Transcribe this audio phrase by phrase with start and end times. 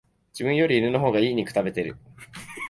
[0.33, 1.95] 自分より犬の方が良い肉食べてる